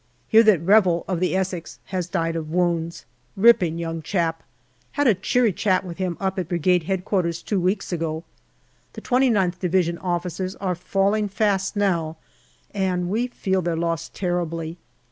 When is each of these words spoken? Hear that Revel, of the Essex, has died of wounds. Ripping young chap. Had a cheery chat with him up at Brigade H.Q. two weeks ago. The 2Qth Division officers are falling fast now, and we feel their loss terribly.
Hear 0.29 0.41
that 0.41 0.65
Revel, 0.65 1.05
of 1.07 1.19
the 1.19 1.35
Essex, 1.35 1.77
has 1.85 2.07
died 2.07 2.35
of 2.35 2.49
wounds. 2.49 3.05
Ripping 3.37 3.77
young 3.77 4.01
chap. 4.01 4.41
Had 4.93 5.05
a 5.05 5.13
cheery 5.13 5.53
chat 5.53 5.85
with 5.85 5.99
him 5.99 6.17
up 6.19 6.39
at 6.39 6.49
Brigade 6.49 6.89
H.Q. 6.89 7.31
two 7.45 7.59
weeks 7.59 7.93
ago. 7.93 8.23
The 8.93 9.01
2Qth 9.01 9.59
Division 9.59 9.99
officers 9.99 10.55
are 10.55 10.73
falling 10.73 11.27
fast 11.27 11.75
now, 11.75 12.17
and 12.73 13.11
we 13.11 13.27
feel 13.27 13.61
their 13.61 13.77
loss 13.77 14.09
terribly. 14.09 14.79